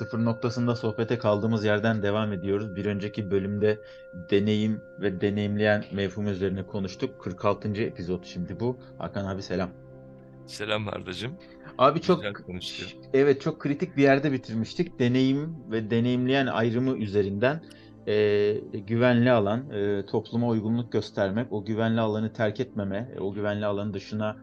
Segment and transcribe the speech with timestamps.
[0.00, 2.76] Sıfır noktasında sohbete kaldığımız yerden devam ediyoruz.
[2.76, 3.78] Bir önceki bölümde
[4.30, 7.20] deneyim ve deneyimleyen mevhum üzerine konuştuk.
[7.22, 7.68] 46.
[7.68, 8.76] epizod şimdi bu.
[8.98, 9.70] Hakan abi selam.
[10.46, 11.32] Selam Ardacığım.
[11.78, 12.24] Abi çok
[13.14, 14.98] evet çok kritik bir yerde bitirmiştik.
[14.98, 17.62] Deneyim ve deneyimleyen ayrımı üzerinden
[18.06, 23.66] e, güvenli alan, e, topluma uygunluk göstermek, o güvenli alanı terk etmeme, e, o güvenli
[23.66, 24.36] alanın dışına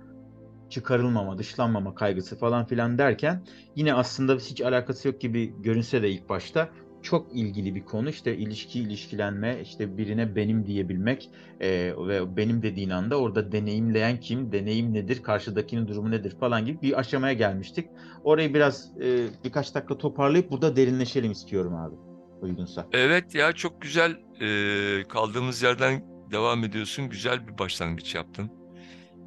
[0.70, 3.44] çıkarılmama, dışlanmama kaygısı falan filan derken
[3.76, 6.70] yine aslında hiç alakası yok gibi görünse de ilk başta
[7.02, 8.10] çok ilgili bir konu.
[8.10, 14.52] İşte ilişki, ilişkilenme, işte birine benim diyebilmek e, ve benim dediğin anda orada deneyimleyen kim,
[14.52, 17.88] deneyim nedir, karşıdakinin durumu nedir falan gibi bir aşamaya gelmiştik.
[18.24, 21.96] Orayı biraz e, birkaç dakika toparlayıp burada derinleşelim istiyorum abi.
[22.42, 22.88] Uygunsa.
[22.94, 24.12] Evet ya çok güzel
[24.42, 27.10] e, kaldığımız yerden devam ediyorsun.
[27.10, 28.52] Güzel bir başlangıç yaptın.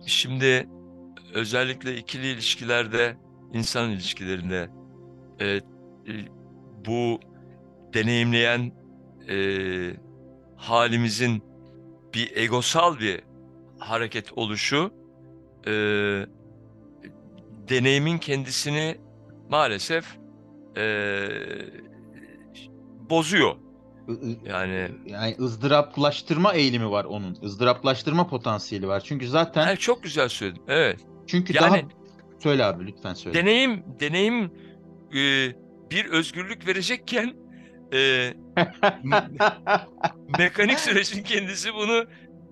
[0.06, 0.68] Şimdi
[1.34, 3.16] özellikle ikili ilişkilerde,
[3.52, 4.70] insan ilişkilerinde
[5.40, 5.60] e, e,
[6.86, 7.20] bu
[7.94, 8.72] deneyimleyen
[9.28, 9.36] e,
[10.56, 11.42] halimizin
[12.14, 13.20] bir egosal bir
[13.78, 14.90] hareket oluşu
[15.66, 15.72] e,
[17.68, 18.96] deneyimin kendisini
[19.50, 20.16] maalesef
[20.76, 20.82] e,
[23.10, 23.56] bozuyor.
[24.44, 27.38] Yani Yani ızdıraplaştırma eğilimi var onun.
[27.42, 29.00] ızdıraplaştırma potansiyeli var.
[29.00, 30.62] Çünkü zaten Ha, çok güzel söyledin.
[30.68, 31.00] Evet.
[31.30, 31.88] Çünkü Yani- daha
[32.38, 33.38] söyle abi lütfen söyle.
[33.38, 34.44] Deneyim deneyim
[35.14, 35.20] e,
[35.90, 37.34] bir özgürlük verecekken
[37.94, 38.32] e,
[40.38, 42.04] mekanik sürecin kendisi bunu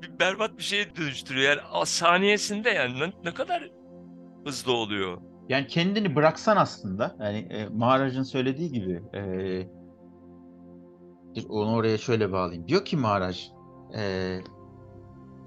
[0.03, 1.57] bir berbat bir şeye dönüştürüyor.
[1.57, 3.71] Yani saniyesinde yani ne, ne kadar
[4.47, 5.19] hızlı oluyor.
[5.49, 9.23] Yani kendini bıraksan aslında yani e, Maharaj'ın söylediği gibi e,
[11.49, 12.69] onu oraya şöyle bağlayayım.
[12.69, 13.49] Diyor ki Maharaj
[13.97, 14.39] e,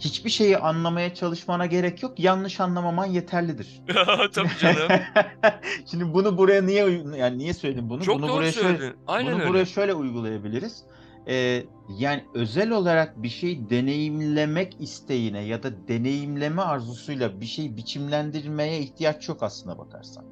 [0.02, 2.20] hiçbir şeyi anlamaya çalışmana gerek yok.
[2.20, 3.82] Yanlış anlamaman yeterlidir.
[4.34, 5.02] Tabii canım.
[5.92, 8.04] Şimdi bunu buraya niye yani niye söyledim bunu?
[8.04, 8.96] Çok bunu doğru buraya şöyle söyledin.
[9.08, 9.50] Aynen bunu öyle.
[9.50, 10.84] buraya şöyle uygulayabiliriz.
[11.28, 11.64] Ee,
[11.98, 19.30] yani özel olarak bir şey deneyimlemek isteğine ya da deneyimleme arzusuyla bir şey biçimlendirmeye ihtiyaç
[19.30, 20.26] yok aslına bakarsan.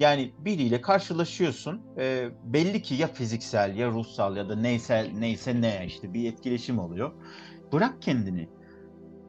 [0.00, 1.80] Yani biriyle karşılaşıyorsun.
[1.98, 6.78] e, belli ki ya fiziksel ya ruhsal ya da neyse neyse ne işte bir etkileşim
[6.78, 7.12] oluyor.
[7.72, 8.48] Bırak kendini.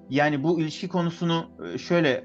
[0.09, 2.23] Yani bu ilişki konusunu e, şöyle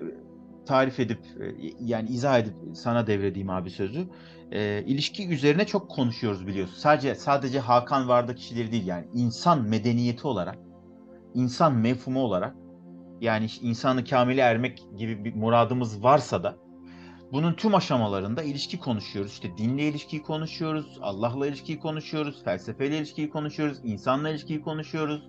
[0.67, 4.09] tarif edip e, yani izah edip sana devredeyim abi sözü.
[4.53, 6.75] E, ilişki üzerine çok konuşuyoruz biliyorsun.
[6.75, 10.59] Sadece sadece Hakan Varda kişileri değil yani insan medeniyeti olarak,
[11.35, 12.55] insan mefhumu olarak
[13.21, 16.57] yani insanı kamile ermek gibi bir muradımız varsa da
[17.33, 19.33] bunun tüm aşamalarında ilişki konuşuyoruz.
[19.33, 25.29] İşte dinle ilişkiyi konuşuyoruz, Allah'la ilişkiyi konuşuyoruz, felsefeyle ilişkiyi konuşuyoruz, insanla ilişkiyi konuşuyoruz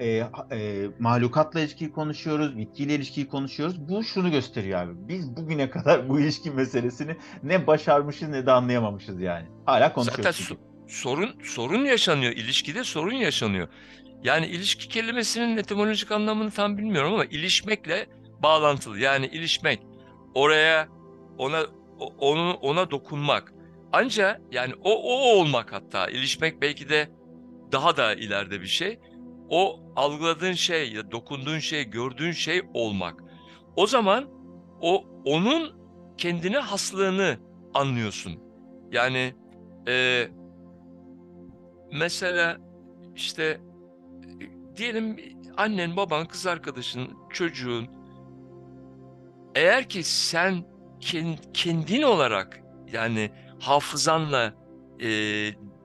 [0.00, 0.06] e,
[0.52, 3.88] e, mahlukatla ilişkiyi konuşuyoruz, bitkiyle ilişkiyi konuşuyoruz.
[3.88, 4.92] Bu şunu gösteriyor abi.
[5.08, 9.46] Biz bugüne kadar bu ilişki meselesini ne başarmışız ne de anlayamamışız yani.
[9.66, 10.24] Hala konuşuyoruz.
[10.24, 10.60] Zaten çünkü.
[10.88, 12.32] sorun sorun yaşanıyor.
[12.32, 13.68] İlişkide sorun yaşanıyor.
[14.24, 18.06] Yani ilişki kelimesinin etimolojik anlamını tam bilmiyorum ama ilişmekle
[18.42, 18.98] bağlantılı.
[18.98, 19.80] Yani ilişmek,
[20.34, 20.88] oraya
[21.38, 21.62] ona
[22.18, 23.52] onu ona dokunmak.
[23.92, 27.08] Ancak yani o o olmak hatta ilişmek belki de
[27.72, 28.98] daha da ileride bir şey.
[29.48, 33.24] O algıladığın şey ya dokunduğun şey, gördüğün şey olmak.
[33.76, 34.28] O zaman
[34.80, 35.76] o onun
[36.16, 37.38] kendine haslığını
[37.74, 38.40] anlıyorsun.
[38.92, 39.34] Yani
[39.88, 40.28] e,
[41.92, 42.56] mesela
[43.16, 45.16] işte e, diyelim
[45.56, 47.88] annen, baban, kız arkadaşın, çocuğun
[49.54, 50.64] eğer ki sen
[51.00, 52.62] ken- kendin olarak
[52.92, 54.54] yani hafızanla
[55.00, 55.08] e,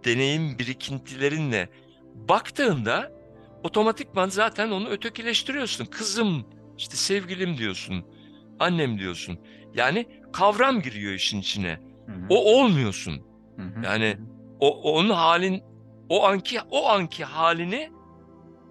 [0.05, 1.69] deneyim birikintilerinle
[2.15, 3.18] baktığında
[3.63, 5.85] otomatikman zaten onu ötekileştiriyorsun.
[5.85, 6.45] Kızım,
[6.77, 8.05] işte sevgilim diyorsun,
[8.59, 9.39] annem diyorsun.
[9.73, 11.79] Yani kavram giriyor işin içine.
[12.05, 13.13] Hı hı, O olmuyorsun.
[13.57, 14.17] hı hı, yani-.
[14.59, 15.63] O onun halin
[16.09, 17.89] o anki o anki halini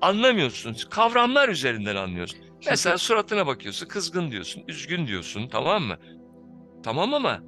[0.01, 0.77] anlamıyorsun.
[0.91, 2.39] Kavramlar üzerinden anlıyorsun.
[2.41, 5.97] Çünkü- Mesela suratına bakıyorsun, kızgın diyorsun, üzgün diyorsun, tamam mı?
[6.83, 7.41] Tamam ama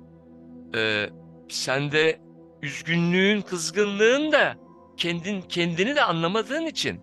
[0.77, 1.11] e,
[1.49, 2.21] sende
[2.63, 4.55] üzgünlüğün, kızgınlığın da
[4.97, 7.01] kendin kendini de anlamadığın için.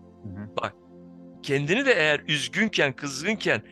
[1.48, 3.62] Kendini de eğer üzgünken, kızgınken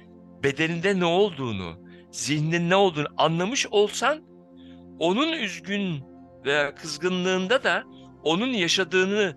[0.44, 1.72] bedeninde ne olduğunu,
[2.10, 4.18] zihninde ne olduğunu anlamış olsan
[4.98, 6.04] onun üzgün
[6.44, 7.84] veya kızgınlığında da
[8.24, 9.36] onun yaşadığını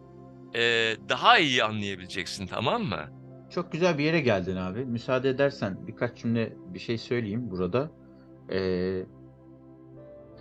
[0.56, 0.62] e,
[1.10, 3.06] daha iyi anlayabileceksin tamam mı?
[3.50, 4.86] Çok güzel bir yere geldin abi.
[4.86, 7.92] Müsaade edersen birkaç cümle bir şey söyleyeyim burada.
[8.52, 9.04] Ee,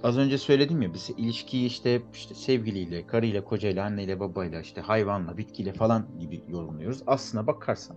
[0.03, 5.37] az önce söyledim ya biz ilişkiyi işte işte sevgiliyle, karıyla, kocayla, anneyle, babayla, işte hayvanla,
[5.37, 7.03] bitkiyle falan gibi yorumluyoruz.
[7.07, 7.97] Aslına bakarsan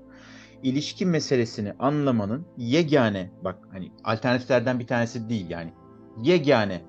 [0.63, 5.74] ilişki meselesini anlamanın yegane bak hani alternatiflerden bir tanesi değil yani
[6.24, 6.81] yegane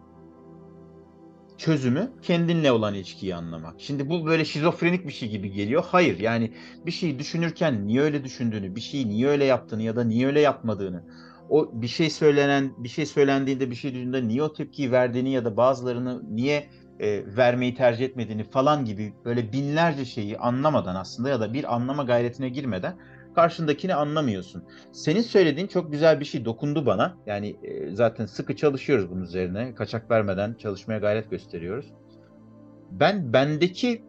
[1.59, 3.75] çözümü kendinle olan ilişkiyi anlamak.
[3.79, 5.85] Şimdi bu böyle şizofrenik bir şey gibi geliyor.
[5.87, 6.53] Hayır yani
[6.87, 10.41] bir şeyi düşünürken niye öyle düşündüğünü, bir şeyi niye öyle yaptığını ya da niye öyle
[10.41, 11.05] yapmadığını,
[11.53, 15.45] o bir şey söylenen, bir şey söylendiğinde bir şey düşündüğünde niye o tepkiyi verdiğini ya
[15.45, 16.67] da bazılarını niye
[17.01, 22.03] e, vermeyi tercih etmediğini falan gibi böyle binlerce şeyi anlamadan aslında ya da bir anlama
[22.03, 22.97] gayretine girmeden
[23.35, 24.65] karşındakini anlamıyorsun.
[24.93, 27.17] Senin söylediğin çok güzel bir şey dokundu bana.
[27.27, 29.75] Yani e, zaten sıkı çalışıyoruz bunun üzerine.
[29.75, 31.87] Kaçak vermeden çalışmaya gayret gösteriyoruz.
[32.91, 34.05] Ben bendeki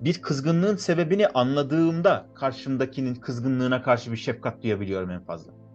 [0.00, 5.65] bir kızgınlığın sebebini anladığımda karşımdakinin kızgınlığına karşı bir şefkat duyabiliyorum en fazla.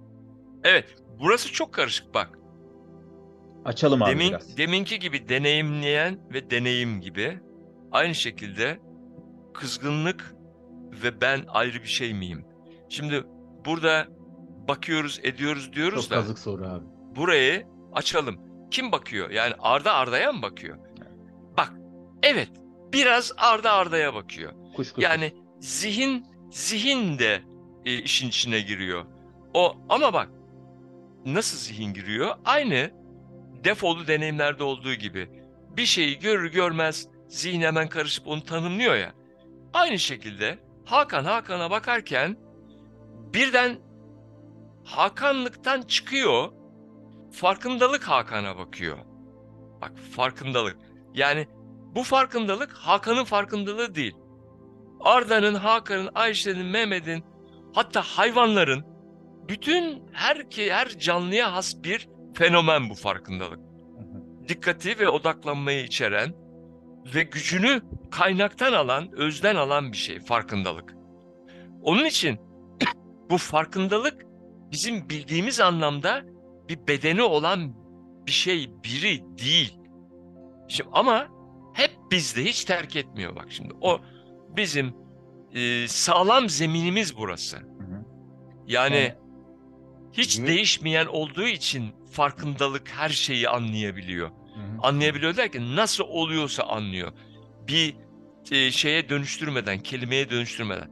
[0.63, 2.40] Evet, burası çok karışık bak.
[3.66, 4.58] Açalım abi Demin, biraz.
[4.58, 7.40] deminki gibi deneyimleyen ve deneyim gibi
[7.92, 8.80] aynı şekilde
[9.54, 10.36] kızgınlık
[11.04, 12.46] ve ben ayrı bir şey miyim?
[12.90, 13.24] Şimdi
[13.66, 14.08] burada
[14.68, 16.86] bakıyoruz, ediyoruz diyoruz Çok da kazık soru abi.
[17.16, 18.40] burayı açalım.
[18.72, 19.30] Kim bakıyor?
[19.30, 20.78] Yani Arda Arda'ya mı bakıyor?
[21.58, 21.74] Bak,
[22.24, 22.50] evet,
[22.94, 24.54] biraz Arda Arda'ya bakıyor.
[24.75, 25.04] Kuşkusuz.
[25.04, 27.42] Yani zihin zihin de
[27.86, 29.06] e, işin içine giriyor.
[29.54, 30.30] O ama bak
[31.25, 32.35] nasıl zihin giriyor?
[32.45, 32.91] Aynı
[33.63, 35.29] defolu deneyimlerde olduğu gibi.
[35.69, 39.13] Bir şeyi görür görmez zihin hemen karışıp onu tanımlıyor ya.
[39.73, 42.38] Aynı şekilde Hakan Hakan'a bakarken
[43.33, 43.79] birden
[44.83, 46.51] Hakanlıktan çıkıyor.
[47.31, 48.97] Farkındalık Hakan'a bakıyor.
[49.81, 50.77] Bak farkındalık.
[51.13, 51.47] Yani
[51.95, 54.15] bu farkındalık Hakan'ın farkındalığı değil.
[55.00, 57.24] Arda'nın, Hakan'ın, Ayşe'nin, Mehmet'in
[57.74, 58.85] hatta hayvanların
[59.49, 63.59] bütün her her canlıya has bir fenomen bu farkındalık.
[64.47, 66.33] Dikkati ve odaklanmayı içeren
[67.15, 70.95] ve gücünü kaynaktan alan, özden alan bir şey farkındalık.
[71.81, 72.39] Onun için
[73.29, 74.25] bu farkındalık
[74.71, 76.21] bizim bildiğimiz anlamda
[76.69, 77.75] bir bedeni olan
[78.27, 79.79] bir şey, biri değil.
[80.67, 81.27] Şimdi ama
[81.73, 83.73] hep bizde hiç terk etmiyor bak şimdi.
[83.81, 83.99] O
[84.57, 84.93] bizim
[85.53, 87.57] e, sağlam zeminimiz burası.
[88.67, 89.15] Yani-
[90.13, 90.48] hiç Hı.
[90.48, 94.30] değişmeyen olduğu için farkındalık her şeyi anlayabiliyor.
[94.30, 94.34] Hı.
[94.81, 97.12] Anlayabiliyor derken nasıl oluyorsa anlıyor.
[97.68, 97.96] Bir
[98.52, 100.92] e, şeye dönüştürmeden, kelimeye dönüştürmeden.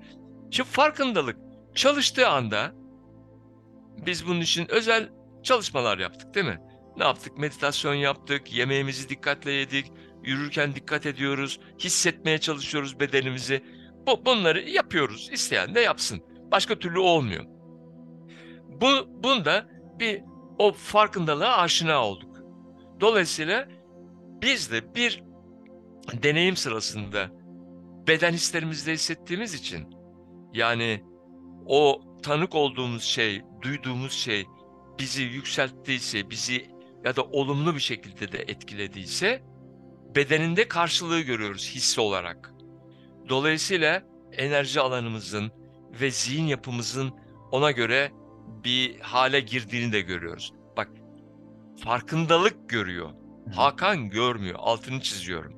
[0.51, 1.37] Şimdi farkındalık
[1.75, 2.71] çalıştığı anda
[4.05, 5.09] biz bunun için özel
[5.43, 6.59] çalışmalar yaptık değil mi?
[6.97, 7.37] Ne yaptık?
[7.37, 9.85] Meditasyon yaptık, yemeğimizi dikkatle yedik,
[10.23, 13.63] yürürken dikkat ediyoruz, hissetmeye çalışıyoruz bedenimizi.
[14.07, 15.29] Bu, bunları yapıyoruz.
[15.31, 16.21] İsteyen de yapsın.
[16.51, 17.45] Başka türlü olmuyor.
[18.81, 19.65] Bu, bunda
[19.99, 20.21] bir
[20.57, 22.37] o farkındalığa aşina olduk.
[22.99, 23.67] Dolayısıyla
[24.41, 25.23] biz de bir
[26.13, 27.29] deneyim sırasında
[28.07, 29.87] beden hislerimizde hissettiğimiz için
[30.53, 31.03] yani
[31.65, 34.45] o tanık olduğumuz şey, duyduğumuz şey
[34.99, 36.65] bizi yükselttiyse, bizi
[37.05, 39.41] ya da olumlu bir şekilde de etkilediyse
[40.15, 42.53] bedeninde karşılığı görüyoruz hissi olarak.
[43.29, 45.51] Dolayısıyla enerji alanımızın
[46.01, 47.13] ve zihin yapımızın
[47.51, 48.11] ona göre
[48.63, 50.53] bir hale girdiğini de görüyoruz.
[50.77, 50.89] Bak
[51.83, 53.09] farkındalık görüyor.
[53.55, 54.59] Hakan görmüyor.
[54.59, 55.53] Altını çiziyorum.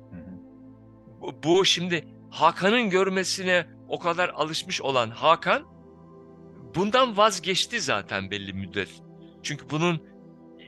[1.20, 5.62] Bu, bu şimdi Hakan'ın görmesine o kadar alışmış olan Hakan
[6.74, 8.88] bundan vazgeçti zaten belli müddet.
[9.42, 10.02] Çünkü bunun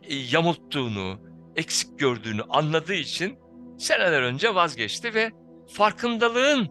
[0.03, 1.19] e, yamulttuğunu,
[1.57, 3.39] eksik gördüğünü anladığı için
[3.79, 5.33] seneler önce vazgeçti ve
[5.69, 6.69] farkındalığın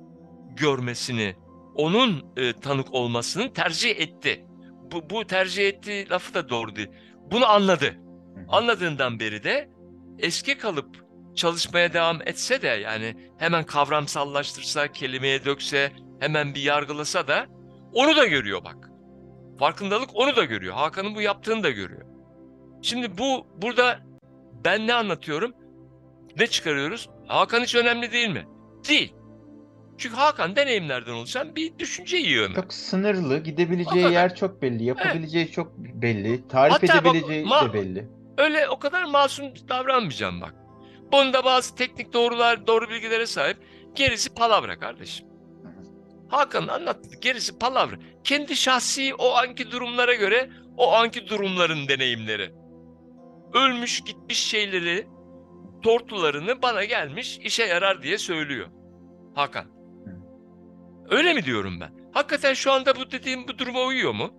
[0.55, 1.35] görmesini,
[1.75, 4.45] onun e, tanık olmasını tercih etti.
[4.93, 6.89] Bu, bu tercih ettiği lafı da doğru değil.
[7.31, 7.95] Bunu anladı.
[8.49, 9.69] Anladığından beri de
[10.19, 17.45] eski kalıp çalışmaya devam etse de yani hemen kavramsallaştırsa, kelimeye dökse, hemen bir yargılasa da
[17.93, 18.89] onu da görüyor bak.
[19.59, 20.73] Farkındalık onu da görüyor.
[20.75, 22.05] Hakan'ın bu yaptığını da görüyor.
[22.81, 23.99] Şimdi bu burada
[24.65, 25.53] ben ne anlatıyorum?
[26.37, 27.09] Ne çıkarıyoruz?
[27.27, 28.45] Hakan hiç önemli değil mi?
[28.89, 29.13] Değil.
[29.97, 32.55] Çünkü Hakan deneyimlerden oluşan bir düşünce yığını.
[32.55, 34.13] Çok sınırlı, gidebileceği kadar.
[34.13, 38.07] yer çok belli, yapabileceği çok belli, tarif Hatta bak, edebileceği ma- de belli.
[38.37, 40.55] Öyle o kadar masum davranmayacağım bak.
[41.11, 43.57] Bunda bazı teknik doğrular, doğru bilgilere sahip.
[43.95, 45.27] Gerisi palavra kardeşim.
[46.29, 47.95] Hakan'ın anlattığı gerisi palavra.
[48.23, 52.51] Kendi şahsi o anki durumlara göre o anki durumların deneyimleri.
[53.53, 55.07] Ölmüş gitmiş şeyleri,
[55.83, 58.67] tortularını bana gelmiş işe yarar diye söylüyor.
[59.35, 59.72] Hakan.
[61.09, 61.91] Öyle mi diyorum ben?
[62.13, 64.33] Hakikaten şu anda bu dediğim bu duruma uyuyor mu?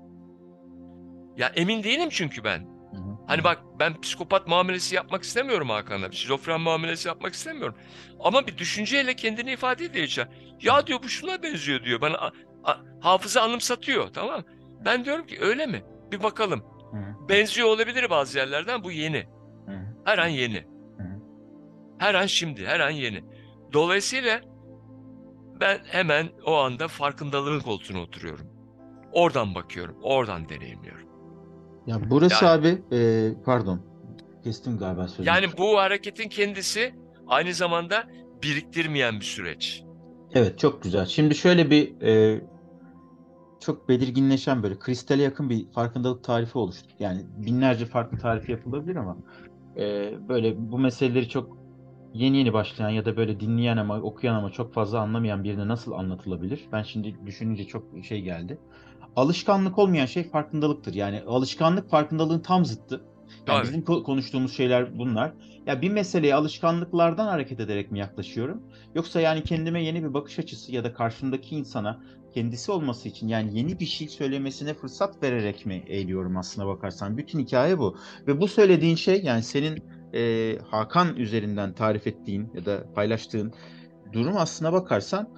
[1.36, 2.58] Ya emin değilim çünkü ben.
[2.60, 3.16] Hı hı.
[3.26, 6.12] Hani bak ben psikopat muamelesi yapmak istemiyorum Hakan'a.
[6.12, 7.74] Şizofren muamelesi yapmak istemiyorum.
[8.20, 10.26] Ama bir düşünceyle kendini ifade ediyor.
[10.62, 12.00] Ya diyor bu şuna benziyor diyor.
[12.00, 12.32] Bana a-
[12.64, 14.44] a- hafıza anımsatıyor tamam mı?
[14.84, 15.82] Ben diyorum ki öyle mi?
[16.12, 16.60] Bir bakalım.
[16.92, 17.28] Hı.
[17.28, 19.26] Benziyor olabilir bazı yerlerden bu yeni.
[20.04, 20.64] Her an yeni.
[21.98, 23.24] Her an şimdi, her an yeni.
[23.72, 24.40] Dolayısıyla
[25.60, 28.46] ben hemen o anda farkındalığın koltuğuna oturuyorum.
[29.12, 31.08] Oradan bakıyorum, oradan deneyimliyorum.
[31.86, 33.80] Ya burası Yani- abi e, pardon
[34.44, 35.26] kestim galiba sözünü.
[35.26, 36.94] Yani bu hareketin kendisi
[37.26, 38.04] aynı zamanda
[38.42, 39.84] biriktirmeyen bir süreç.
[40.34, 41.06] Evet çok güzel.
[41.06, 42.40] Şimdi şöyle bir e,
[43.60, 46.88] çok belirginleşen böyle kristale yakın bir farkındalık tarifi oluştu.
[46.98, 49.16] Yani binlerce farklı tarifi yapılabilir ama
[49.76, 51.63] e, böyle bu meseleleri çok
[52.14, 55.92] yeni yeni başlayan ya da böyle dinleyen ama okuyan ama çok fazla anlamayan birine nasıl
[55.92, 56.60] anlatılabilir?
[56.72, 58.58] Ben şimdi düşününce çok şey geldi.
[59.16, 60.94] Alışkanlık olmayan şey farkındalıktır.
[60.94, 63.04] Yani alışkanlık farkındalığın tam zıttı.
[63.48, 63.68] Yani Tabii.
[63.68, 65.32] bizim ko- konuştuğumuz şeyler bunlar.
[65.66, 68.62] Ya bir meseleye alışkanlıklardan hareket ederek mi yaklaşıyorum?
[68.94, 72.00] Yoksa yani kendime yeni bir bakış açısı ya da karşımdaki insana
[72.34, 77.18] kendisi olması için yani yeni bir şey söylemesine fırsat vererek mi eğiliyorum aslına bakarsan?
[77.18, 77.96] Bütün hikaye bu.
[78.26, 83.52] Ve bu söylediğin şey yani senin e, Hakan üzerinden tarif ettiğin ya da paylaştığın
[84.12, 85.28] durum aslına bakarsan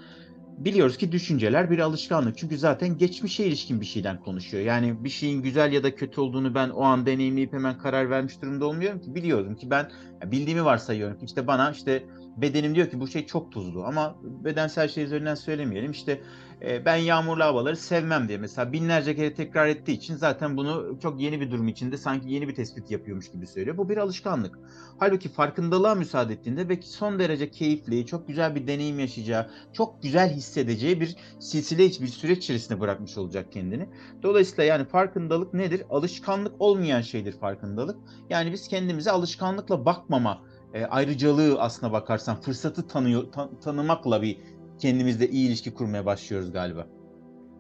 [0.59, 2.39] biliyoruz ki düşünceler bir alışkanlık.
[2.39, 4.65] Çünkü zaten geçmişe ilişkin bir şeyden konuşuyor.
[4.65, 8.43] Yani bir şeyin güzel ya da kötü olduğunu ben o an deneyimleyip hemen karar vermiş
[8.43, 9.15] durumda olmuyorum ki.
[9.15, 9.91] Biliyorum ki ben
[10.25, 12.07] bildiğimi varsayıyorum işte bana işte
[12.37, 15.91] bedenim diyor ki bu şey çok tuzlu ama bedensel şey üzerinden söylemeyelim.
[15.91, 16.21] İşte
[16.63, 21.21] e, ben yağmurlu havaları sevmem diye mesela binlerce kere tekrar ettiği için zaten bunu çok
[21.21, 23.77] yeni bir durum içinde sanki yeni bir tespit yapıyormuş gibi söylüyor.
[23.77, 24.59] Bu bir alışkanlık.
[24.99, 30.31] Halbuki farkındalığa müsaade ettiğinde belki son derece keyifli, çok güzel bir deneyim yaşayacağı, çok güzel
[30.31, 33.89] hissedeceği bir silsile, bir süreç içerisinde bırakmış olacak kendini.
[34.23, 35.83] Dolayısıyla yani farkındalık nedir?
[35.91, 37.97] Alışkanlık olmayan şeydir farkındalık.
[38.31, 40.43] Yani biz kendimize alışkanlıkla bakmama
[40.75, 44.39] e, ayrıcalığı aslına bakarsan fırsatı tanıyor, tan- tanımakla bir
[44.79, 46.87] kendimizle iyi ilişki kurmaya başlıyoruz galiba.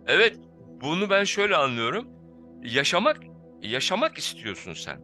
[0.06, 0.36] Evet,
[0.80, 2.08] bunu ben şöyle anlıyorum.
[2.62, 3.20] Yaşamak,
[3.62, 5.00] yaşamak istiyorsun sen.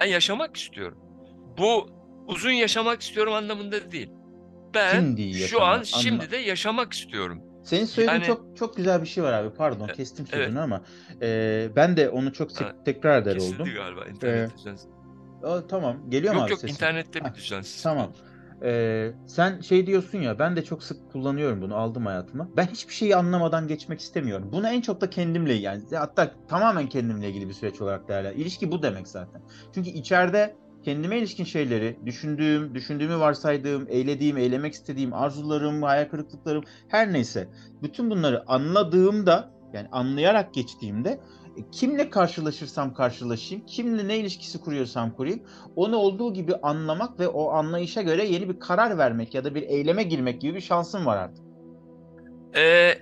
[0.00, 0.98] Ben yaşamak istiyorum.
[1.58, 1.86] Bu
[2.26, 4.10] uzun yaşamak istiyorum anlamında değil.
[4.74, 7.42] Ben Şimdi şu an anla- şimdi de yaşamak istiyorum.
[7.64, 9.54] Senin söylediğin Yani- çok çok güzel bir şey var abi.
[9.54, 10.44] Pardon E- kestim evet.
[10.44, 10.82] sözünü ama
[11.22, 13.74] e, ben de onu çok sık Ha, tekrar eder Kesildi oldum.
[13.74, 14.88] galiba internet düzensiz.
[15.44, 16.74] Aa, tamam geliyor mu Yok abi yok sesin?
[16.74, 17.82] internette bir düzensiz.
[17.82, 18.12] Tamam.
[18.64, 22.48] Ee, sen şey diyorsun ya ben de çok sık kullanıyorum bunu aldım hayatıma.
[22.56, 24.48] Ben hiçbir şeyi anlamadan geçmek istemiyorum.
[24.52, 28.32] Bunu en çok da kendimle yani hatta tamamen kendimle ilgili bir süreç olarak değerler.
[28.32, 29.42] İlişki bu demek zaten.
[29.74, 37.12] Çünkü içeride kendime ilişkin şeyleri düşündüğüm, düşündüğümü varsaydığım, eylediğim, eylemek istediğim arzularım, hayal kırıklıklarım her
[37.12, 37.48] neyse
[37.82, 41.20] bütün bunları anladığımda yani anlayarak geçtiğimde
[41.72, 45.42] kimle karşılaşırsam karşılaşayım, kimle ne ilişkisi kuruyorsam kurayım
[45.76, 49.62] onu olduğu gibi anlamak ve o anlayışa göre yeni bir karar vermek ya da bir
[49.62, 51.44] eyleme girmek gibi bir şansım var artık.
[52.56, 52.94] Ee,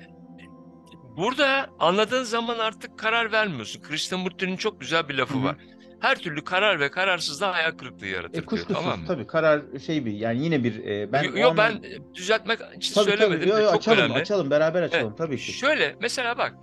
[1.17, 3.83] burada anladığın zaman artık karar vermiyorsun.
[3.83, 5.45] Krishnamurti'nin çok güzel bir lafı Hı hı.
[5.45, 5.57] var.
[6.01, 9.07] Her türlü karar ve kararsızlık hayal kırıklığı yaratır E, diyor kuşkusuz tamam mı?
[9.07, 12.59] tabii karar şey bir yani yine bir e, ben Yo- o yo, ben e, düzeltmek
[12.77, 14.15] için tabii, söylemedim tabii, yo, yo, çok açalım, önemli.
[14.15, 15.53] açalım beraber açalım tabii ki.
[15.53, 16.55] Şöyle mesela bak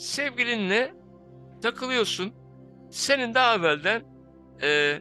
[0.00, 0.94] sevgilinle
[1.62, 2.32] takılıyorsun.
[2.90, 4.02] Senin daha evvelden
[4.62, 5.00] e, e,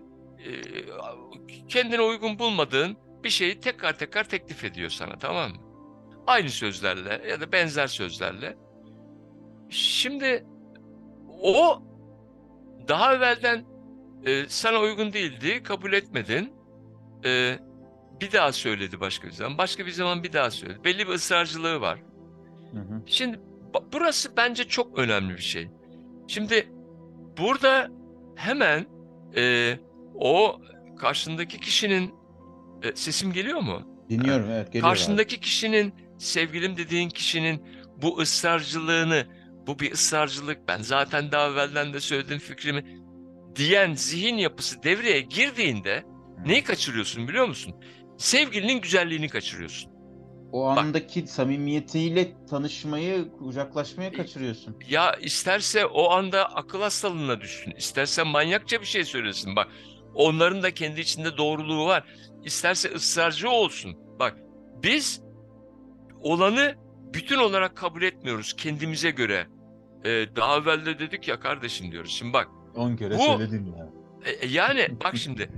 [1.67, 5.57] kendine uygun bulmadığın bir şeyi tekrar tekrar teklif ediyor sana tamam mı?
[6.27, 8.57] Aynı sözlerle ya da benzer sözlerle.
[9.69, 10.45] Şimdi
[11.41, 11.83] o
[12.87, 13.65] daha evvelden
[14.25, 16.53] e, sana uygun değildi, kabul etmedin.
[17.25, 17.59] E,
[18.21, 20.83] bir daha söyledi başka bir zaman, başka bir zaman bir daha söyledi.
[20.83, 21.99] Belli bir ısrarcılığı var.
[22.73, 23.01] Hı hı.
[23.05, 23.39] Şimdi
[23.93, 25.69] burası bence çok önemli bir şey.
[26.31, 26.69] Şimdi
[27.37, 27.87] burada
[28.35, 28.85] hemen
[29.35, 29.77] e,
[30.15, 30.61] o
[30.99, 32.13] karşındaki kişinin
[32.83, 34.05] e, sesim geliyor mu?
[34.09, 34.97] Dinliyorum evet geliyor abi.
[34.97, 37.63] Karşındaki kişinin sevgilim dediğin kişinin
[38.01, 39.25] bu ısrarcılığını
[39.67, 42.85] bu bir ısrarcılık ben zaten daha evvelden de söylediğim fikrimi
[43.55, 46.03] diyen zihin yapısı devreye girdiğinde
[46.45, 47.75] neyi kaçırıyorsun biliyor musun?
[48.17, 49.90] Sevgilinin güzelliğini kaçırıyorsun.
[50.51, 54.75] O andaki samimiyetiyle tanışmayı, kucaklaşmayı kaçırıyorsun.
[54.89, 59.55] Ya isterse o anda akıl hastalığına düşsün, isterse manyakça bir şey söylesin.
[59.55, 59.67] Bak
[60.15, 62.03] onların da kendi içinde doğruluğu var.
[62.43, 63.95] İsterse ısrarcı olsun.
[64.19, 64.37] Bak
[64.83, 65.21] biz
[66.21, 66.75] olanı
[67.13, 69.47] bütün olarak kabul etmiyoruz kendimize göre.
[70.05, 72.11] Ee, daha evvel de dedik ya kardeşim diyoruz.
[72.11, 73.89] Şimdi bak 10 kere Bu- söyledim ya.
[74.25, 75.49] e, e, yani bak şimdi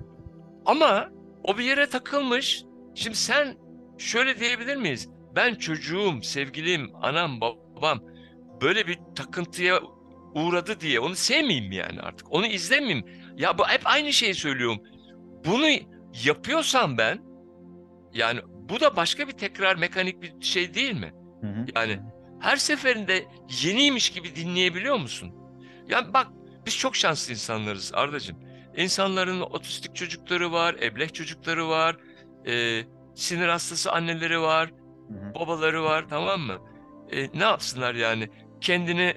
[0.66, 1.10] ama
[1.44, 2.64] o bir yere takılmış.
[2.96, 3.56] Şimdi sen
[3.98, 5.10] şöyle diyebilir miyiz?
[5.36, 8.00] Ben çocuğum, sevgilim, anam, babam
[8.62, 9.80] böyle bir takıntıya
[10.36, 12.32] uğradı diye onu sevmeyeyim mi yani artık?
[12.32, 13.06] Onu izlemeyeyim.
[13.38, 14.80] Ya bu hep aynı şeyi söylüyorum.
[15.46, 15.66] Bunu
[16.26, 17.20] yapıyorsam ben
[18.14, 21.14] yani bu da başka bir tekrar mekanik bir şey değil mi?
[21.42, 21.66] Hı hı.
[21.76, 22.00] Yani
[22.40, 23.26] her seferinde
[23.64, 25.32] yeniymiş gibi dinleyebiliyor musun?
[25.88, 26.28] Yani bak
[26.66, 28.38] biz çok şanslı insanlarız Ardacığım.
[28.78, 31.98] insanların otistik çocukları var, ebleh çocukları var,
[32.48, 32.82] e,
[33.15, 34.72] sinir hastası anneleri var,
[35.36, 36.58] babaları var tamam mı?
[37.12, 38.29] E, ne yapsınlar yani?
[38.62, 39.13] Kendini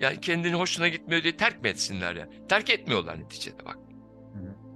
[0.00, 2.28] yani kendini hoşuna gitmiyor diye terk mi etsinler ya?
[2.48, 3.78] Terk etmiyorlar neticede bak.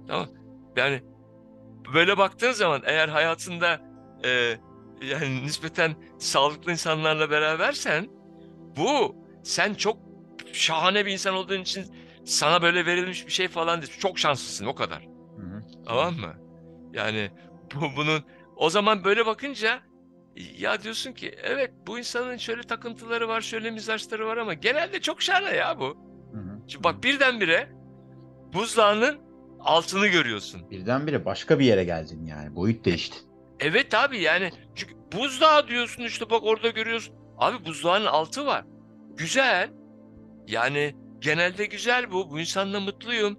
[0.07, 0.27] Tamam.
[0.75, 1.03] Yani
[1.93, 3.81] böyle baktığın zaman eğer hayatında
[4.25, 4.57] e,
[5.01, 8.07] yani nispeten sağlıklı insanlarla berabersen
[8.77, 9.97] bu sen çok
[10.53, 11.85] şahane bir insan olduğun için
[12.25, 13.93] sana böyle verilmiş bir şey falan değil.
[13.99, 15.07] Çok şanslısın o kadar.
[15.37, 15.61] Hı hı.
[15.85, 16.33] Tamam mı?
[16.93, 17.31] Yani
[17.97, 18.23] bunun
[18.55, 19.81] o zaman böyle bakınca
[20.57, 25.21] ya diyorsun ki evet bu insanın şöyle takıntıları var, şöyle mizaçları var ama genelde çok
[25.21, 25.85] şahane ya bu.
[26.33, 26.59] Hı hı.
[26.67, 27.69] Şimdi bak birdenbire
[28.53, 29.19] buzdağının
[29.59, 30.71] altını görüyorsun.
[30.71, 32.55] Birdenbire başka bir yere geldin yani.
[32.55, 33.17] Boyut değişti.
[33.59, 37.15] Evet abi yani çünkü buzdağı diyorsun işte bak orada görüyorsun.
[37.37, 38.65] Abi buzdağının altı var.
[39.17, 39.69] Güzel.
[40.47, 42.29] Yani genelde güzel bu.
[42.31, 43.37] Bu insanla mutluyum.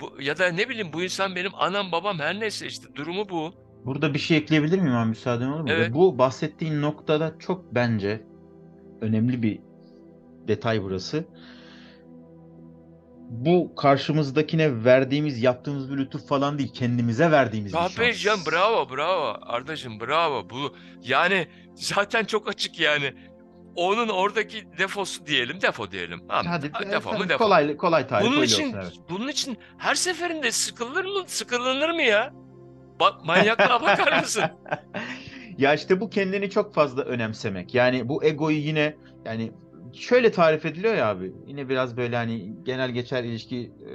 [0.00, 3.63] Bu, ya da ne bileyim bu insan benim anam babam her neyse işte durumu bu.
[3.84, 5.66] Burada bir şey ekleyebilir miyim abi müsaaden olur mu?
[5.68, 5.94] Ve Evet.
[5.94, 8.22] bu bahsettiğin noktada çok bence
[9.00, 9.58] önemli bir
[10.48, 11.24] detay burası.
[13.30, 16.72] Bu karşımızdakine verdiğimiz, yaptığımız bir lütuf falan değil.
[16.72, 18.22] Kendimize verdiğimiz bir Tabii şans.
[18.22, 20.50] canım bravo bravo Ardacığım bravo.
[20.50, 23.14] Bu yani zaten çok açık yani.
[23.76, 26.20] Onun oradaki defosu diyelim defo diyelim.
[26.28, 26.46] Tamam.
[26.46, 27.38] Hadi, Ha, defo mu defo.
[27.44, 28.92] kolay kolay tarif Bunun için olsun, evet.
[29.10, 31.22] bunun için her seferinde sıkılır mı?
[31.26, 32.32] Sıkılınır mı ya?
[33.00, 34.44] Bak manyaklığa bakar mısın?
[35.58, 37.74] Ya işte bu kendini çok fazla önemsemek.
[37.74, 39.52] Yani bu egoyu yine yani
[39.92, 41.32] şöyle tarif ediliyor ya abi.
[41.46, 43.90] Yine biraz böyle hani genel geçer ilişki e,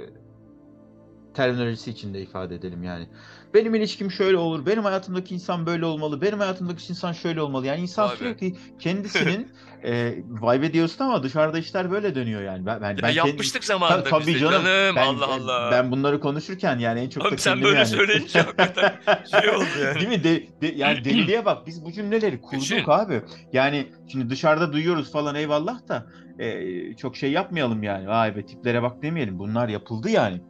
[1.34, 3.08] terminolojisi içinde ifade edelim yani.
[3.54, 4.66] Benim ilişkim şöyle olur.
[4.66, 6.20] Benim hayatımdaki insan böyle olmalı.
[6.20, 7.66] Benim hayatımdaki insan şöyle olmalı.
[7.66, 8.18] Yani insan Vay be.
[8.18, 9.52] sürekli kendisinin
[9.84, 12.66] e, vibe ediyorsun ama dışarıda işler böyle dönüyor yani.
[12.66, 14.52] Ben, ben, Ya ben yapmıştık zamanında Ta- tabii biz de canım.
[14.64, 14.96] canım.
[14.96, 15.68] Ben, Allah ben- Allah.
[15.72, 17.86] Ben bunları konuşurken yani en çok Abi da sen böyle yani.
[17.86, 18.92] söyleyince hakikaten
[19.40, 19.94] şey oldu yani.
[19.94, 20.24] Değil mi?
[20.24, 21.66] De, de- yani deliliğe bak.
[21.66, 22.82] Biz bu cümleleri kurduk Düşün.
[22.86, 23.22] abi.
[23.52, 26.06] Yani şimdi dışarıda duyuyoruz falan eyvallah da
[26.38, 28.08] e, çok şey yapmayalım yani.
[28.08, 29.38] Vay be tiplere bak demeyelim.
[29.38, 30.40] Bunlar yapıldı yani.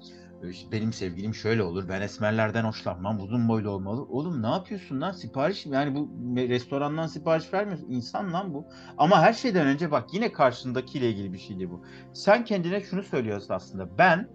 [0.72, 1.88] Benim sevgilim şöyle olur.
[1.88, 3.20] Ben esmerlerden hoşlanmam.
[3.20, 4.02] Uzun boylu olmalı.
[4.02, 5.12] Oğlum ne yapıyorsun lan?
[5.12, 5.66] Sipariş?
[5.66, 7.90] Yani bu restorandan sipariş vermiyorsun.
[7.90, 8.66] İnsan lan bu.
[8.98, 11.84] Ama her şeyden önce bak yine karşındakiyle ilgili bir şeydi bu.
[12.12, 13.98] Sen kendine şunu söylüyorsun aslında.
[13.98, 14.28] Ben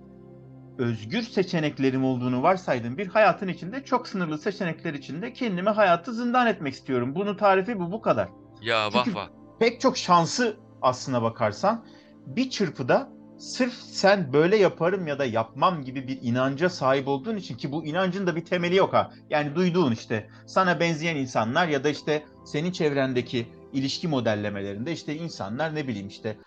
[0.77, 6.73] özgür seçeneklerim olduğunu varsaydığım bir hayatın içinde çok sınırlı seçenekler içinde kendime hayatı zindan etmek
[6.73, 7.15] istiyorum.
[7.15, 8.29] Bunun tarifi bu bu kadar.
[8.61, 9.29] Ya Çünkü- vah vah.
[9.59, 11.85] Pek çok şansı aslına bakarsan
[12.25, 17.57] bir çırpıda sırf sen böyle yaparım ya da yapmam gibi bir inanca sahip olduğun için
[17.57, 19.11] ki bu inancın da bir temeli yok ha.
[19.29, 25.75] Yani duyduğun işte sana benzeyen insanlar ya da işte senin çevrendeki ilişki modellemelerinde işte insanlar
[25.75, 26.37] ne bileyim işte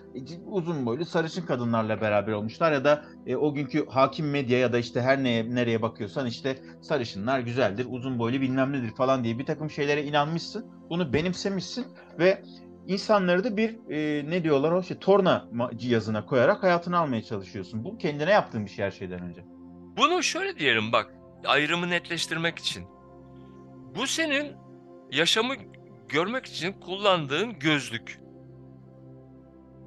[0.47, 4.79] uzun boylu sarışın kadınlarla beraber olmuşlar ya da e, o günkü hakim medya ya da
[4.79, 9.47] işte her neye nereye bakıyorsan işte sarışınlar güzeldir, uzun boylu bilmem nedir falan diye bir
[9.47, 10.67] takım şeylere inanmışsın.
[10.91, 11.87] Bunu benimsemişsin
[12.19, 12.43] ve
[12.89, 17.85] insanları da bir e, ne diyorlar o şey torna cihazına koyarak hayatını almaya çalışıyorsun.
[17.85, 19.45] Bu kendine yaptığın bir şey her şeyden önce.
[19.97, 22.85] Bunu şöyle diyelim bak ayrımı netleştirmek için.
[23.97, 24.57] Bu senin
[25.11, 25.55] yaşamı
[26.09, 28.21] görmek için kullandığın gözlük.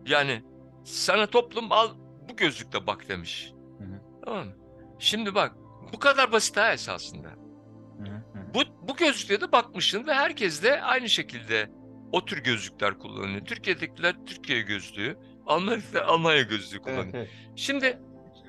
[0.06, 0.44] Yani
[0.84, 1.90] sana toplum al
[2.30, 3.54] bu gözlükle bak demiş.
[3.78, 4.02] Hı hı.
[4.26, 4.54] Tamam mı?
[5.00, 5.56] Şimdi bak
[5.94, 7.28] bu kadar basit ha esasında.
[7.28, 8.24] Hı hı.
[8.54, 11.81] Bu, bu gözlükle de bakmışsın ve herkes de aynı şekilde
[12.12, 13.46] o tür gözlükler kullanıyor.
[13.46, 17.14] Türkiye'dekiler Türkiye gözlüğü, Almanya'dakiler Almanya gözlüğü kullanıyor.
[17.14, 17.30] Evet, evet.
[17.56, 18.00] Şimdi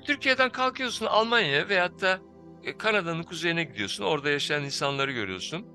[0.05, 2.19] Türkiye'den kalkıyorsun Almanya'ya veyahut da
[2.63, 4.03] e, Kanada'nın kuzeyine gidiyorsun.
[4.03, 5.67] Orada yaşayan insanları görüyorsun.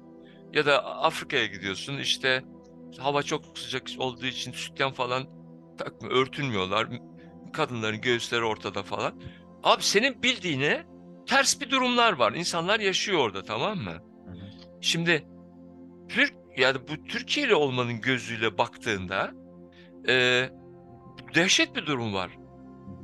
[0.53, 1.99] Ya da Afrika'ya gidiyorsun.
[1.99, 2.45] İşte
[2.99, 5.27] hava çok sıcak olduğu için sütyen falan
[5.79, 6.89] takma, örtünmüyorlar.
[7.53, 9.21] Kadınların göğüsleri ortada falan.
[9.63, 10.87] Abi senin bildiğine
[11.27, 12.33] ters bir durumlar var.
[12.33, 13.97] İnsanlar yaşıyor orada tamam mı?
[14.81, 15.25] Şimdi
[16.09, 19.31] Türk yani bu Türkiye'li olmanın gözüyle baktığında
[20.09, 20.49] e,
[21.35, 22.31] dehşet bir durum var.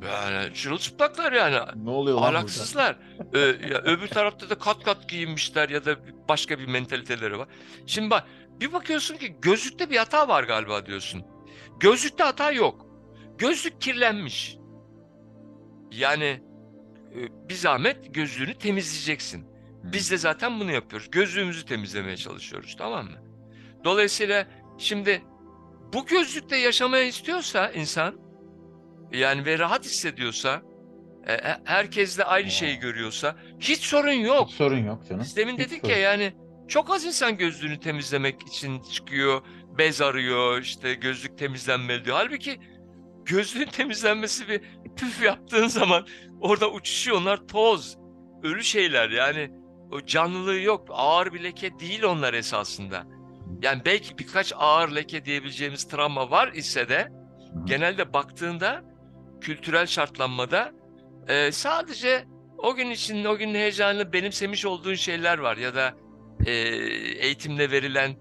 [0.02, 1.84] Yani çırılçıplaklar yani.
[1.84, 2.98] Ne oluyor lan Ahlaksızlar.
[3.34, 5.96] Ee, ya öbür tarafta da kat kat giyinmişler ya da
[6.28, 7.48] başka bir mentaliteleri var.
[7.86, 8.24] Şimdi bak
[8.60, 11.24] bir bakıyorsun ki gözlükte bir hata var galiba diyorsun.
[11.80, 12.86] Gözlükte hata yok.
[13.38, 14.58] Gözlük kirlenmiş.
[15.90, 16.42] Yani
[17.14, 19.46] e, bir zahmet gözlüğünü temizleyeceksin.
[19.82, 21.10] Biz de zaten bunu yapıyoruz.
[21.10, 23.18] Gözlüğümüzü temizlemeye çalışıyoruz tamam mı?
[23.84, 24.46] Dolayısıyla
[24.78, 25.22] şimdi
[25.92, 28.18] bu gözlükte yaşamaya istiyorsa insan
[29.12, 30.62] yani ve rahat hissediyorsa
[31.26, 34.48] e, e, herkesle aynı şeyi görüyorsa hiç sorun yok.
[34.48, 35.22] Hiç sorun yok canım.
[35.22, 35.92] Biz demin Hiç dedik sorun.
[35.92, 36.32] ya yani
[36.68, 39.42] çok az insan gözlüğünü temizlemek için çıkıyor,
[39.78, 42.16] bez arıyor, işte gözlük temizlenmeli diyor.
[42.16, 42.60] Halbuki
[43.24, 44.60] gözlüğün temizlenmesi bir
[44.96, 46.06] püf yaptığın zaman
[46.40, 47.98] orada uçuşuyor onlar toz.
[48.42, 49.50] Ölü şeyler yani
[49.92, 50.86] o canlılığı yok.
[50.90, 53.06] Ağır bir leke değil onlar esasında.
[53.64, 57.08] Yani belki birkaç ağır leke diyebileceğimiz travma var ise de
[57.64, 58.82] genelde baktığında
[59.40, 60.72] kültürel şartlanmada
[61.28, 62.24] e, sadece
[62.58, 65.94] o gün için o günün heyecanını benimsemiş olduğun şeyler var ya da
[66.46, 66.52] e,
[67.26, 68.16] eğitimde verilen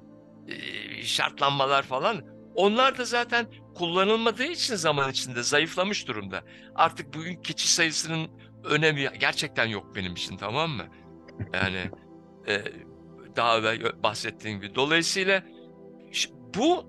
[0.48, 2.22] e, şartlanmalar falan.
[2.56, 6.44] Onlar da zaten kullanılmadığı için zaman içinde zayıflamış durumda.
[6.76, 8.28] Artık bugün keçi sayısının
[8.64, 10.86] önemi gerçekten yok benim için tamam mı?
[11.54, 11.92] Yani
[12.48, 12.64] e,
[13.36, 14.76] daha evvel bahsettiğim gibi.
[14.76, 15.44] Dolayısıyla
[16.56, 16.86] bu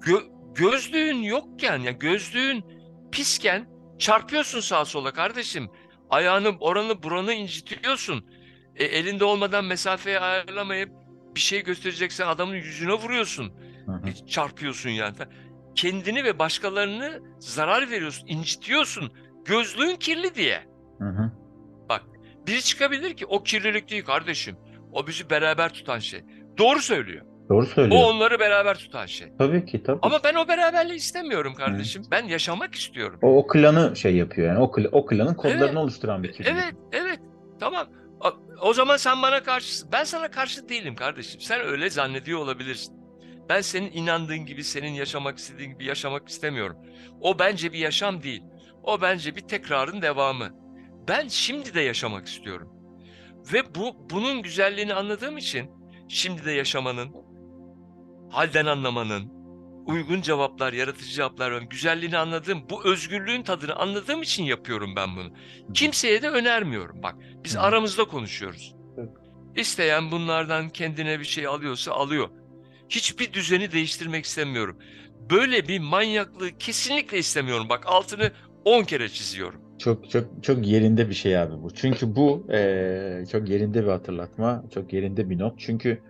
[0.00, 2.64] gö- gözlüğün yokken ya gözlüğün
[3.12, 3.66] pisken
[3.98, 5.70] çarpıyorsun sağa sola kardeşim.
[6.10, 8.26] Ayağını oranı buranı incitiyorsun.
[8.76, 10.90] E, elinde olmadan mesafeyi ayarlamayıp
[11.34, 13.52] bir şey göstereceksen adamın yüzüne vuruyorsun.
[13.86, 14.08] Hı hı.
[14.08, 15.16] E, çarpıyorsun yani.
[15.74, 19.12] Kendini ve başkalarını zarar veriyorsun, incitiyorsun.
[19.44, 20.64] Gözlüğün kirli diye.
[20.98, 21.32] Hı hı.
[21.88, 22.02] Bak
[22.46, 24.56] biri çıkabilir ki o kirlilik değil kardeşim.
[24.92, 26.20] O bizi beraber tutan şey.
[26.58, 27.24] Doğru söylüyor.
[27.48, 28.00] Doğru söylüyor.
[28.02, 29.28] O onları beraber tutan şey.
[29.38, 29.98] Tabii ki tabii.
[30.02, 32.02] Ama ben o beraberliği istemiyorum kardeşim.
[32.10, 33.18] Ben yaşamak istiyorum.
[33.22, 34.58] O, o klanı şey yapıyor yani.
[34.58, 35.76] O, kla- o klanın kodlarını Evet.
[35.76, 36.52] oluşturan bir kimlik.
[36.52, 37.20] Evet, evet.
[37.60, 37.86] Tamam.
[38.20, 39.88] O, o zaman sen bana karşısın.
[39.92, 41.40] Ben sana karşı değilim kardeşim.
[41.40, 42.94] Sen öyle zannediyor olabilirsin.
[43.48, 46.76] Ben senin inandığın gibi, senin yaşamak istediğin gibi yaşamak istemiyorum.
[47.20, 48.42] O bence bir yaşam değil.
[48.82, 50.48] O bence bir tekrarın devamı.
[51.08, 52.71] Ben şimdi de yaşamak istiyorum.
[53.52, 55.70] Ve bu bunun güzelliğini anladığım için
[56.08, 57.12] şimdi de yaşamanın,
[58.30, 59.32] halden anlamanın,
[59.86, 65.32] uygun cevaplar, yaratıcı cevaplar güzelliğini anladığım, bu özgürlüğün tadını anladığım için yapıyorum ben bunu.
[65.74, 67.02] Kimseye de önermiyorum.
[67.02, 68.74] Bak biz aramızda konuşuyoruz.
[69.56, 72.30] İsteyen bunlardan kendine bir şey alıyorsa alıyor.
[72.88, 74.78] Hiçbir düzeni değiştirmek istemiyorum.
[75.30, 77.68] Böyle bir manyaklığı kesinlikle istemiyorum.
[77.68, 78.32] Bak altını
[78.64, 79.60] 10 kere çiziyorum.
[79.82, 81.74] Çok çok çok yerinde bir şey abi bu.
[81.74, 85.54] Çünkü bu eee, çok yerinde bir hatırlatma, çok yerinde bir not.
[85.58, 86.02] Çünkü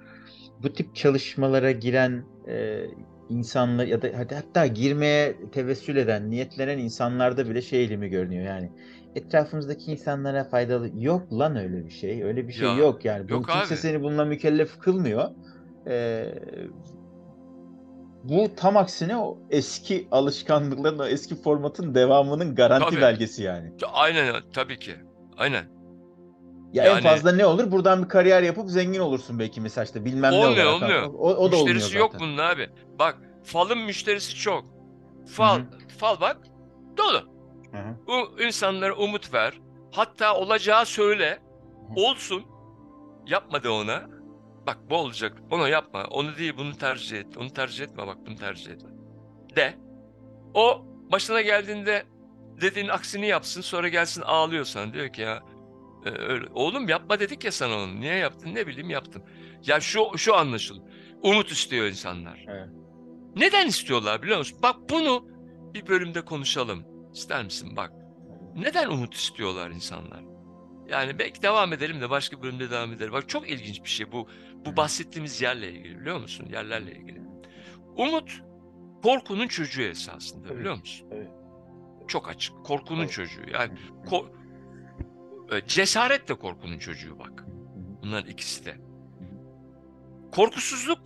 [0.59, 2.91] bu tip çalışmalara giren eee
[3.29, 8.73] insanlar ya da hadi hatta girmeye tevessül eden, niyetlenen insanlarda bile şey eğilimi görünüyor yani.
[9.15, 10.91] Etrafımızdaki insanlara faydalı.
[10.95, 12.23] Yok lan öyle bir şey.
[12.25, 13.25] Öyle bir şey Ya, yok yani.
[13.31, 13.77] Bu yok kimse abi.
[13.77, 15.29] seni bununla mükellef kılmıyor.
[15.87, 16.35] Eee,
[18.25, 23.01] bu tam aksine o eski alışkanlıkların, o eski formatın devamının garanti Tabii.
[23.01, 23.73] belgesi yani.
[23.93, 24.95] Aynen tabii ki.
[25.37, 25.65] Aynen.
[26.73, 27.71] Ya en Yani- fazla ne olur?
[27.71, 30.05] Buradan bir kariyer yapıp zengin olursun belki mesajda.
[30.05, 30.83] Bilmem ne Olmuyor, olarak.
[30.83, 31.03] olmuyor.
[31.15, 32.71] O, o da olmuyor müşterisi yok bunun abi.
[32.99, 34.65] Bak falın müşterisi çok.
[35.27, 35.65] Fal, Hı
[35.99, 36.37] fal bak
[36.97, 37.29] dolu.
[37.73, 37.97] Hı hı.
[38.07, 39.61] Bu insanlara umut ver.
[39.93, 41.39] Hatta olacağı söyle.
[41.97, 42.43] Olsun.
[43.27, 44.03] Yapma de ona.
[44.67, 45.39] Bak bu olacak.
[45.51, 46.05] Onu yapma.
[46.05, 47.37] Onu değil bunu tercih et.
[47.37, 48.91] Onu tercih etme bak bunu tercih etme.
[49.57, 49.75] De.
[50.55, 52.05] O başına geldiğinde
[52.61, 55.43] dediğin aksini yapsın sonra gelsin ağlıyorsan diyor ki ya
[56.05, 56.47] e, öyle.
[56.55, 58.01] Oğlum yapma dedik ya sana onu.
[58.01, 58.55] Niye yaptın?
[58.55, 59.23] Ne bileyim yaptım.
[59.67, 60.83] Ya şu şu anlaşılır.
[61.23, 62.45] Umut istiyor insanlar.
[62.49, 62.69] Evet.
[63.37, 64.59] Neden istiyorlar biliyor musun?
[64.63, 65.27] Bak bunu
[65.75, 66.85] bir bölümde konuşalım.
[67.15, 67.77] İster misin?
[67.77, 67.93] Bak.
[68.55, 70.32] Neden umut istiyorlar insanlar?
[70.89, 73.13] Yani belki devam edelim de başka bir bölümde devam edelim.
[73.13, 74.29] Bak çok ilginç bir şey bu.
[74.67, 76.47] Bu bahsettiğimiz yerle ilgili biliyor musun?
[76.53, 77.23] Yerlerle ilgili.
[77.97, 78.43] Umut
[79.03, 81.07] korkunun çocuğu esasında Tabii biliyor musun?
[81.11, 81.29] tabii.
[82.09, 82.65] Çok açık.
[82.65, 83.11] Korkunun Tabii.
[83.13, 83.41] çocuğu.
[83.53, 83.73] Yani
[84.07, 84.27] ko-
[85.53, 87.45] e, cesaret de korkunun çocuğu bak.
[88.03, 88.77] Bunların ikisi de.
[90.33, 90.99] Korkusuzluk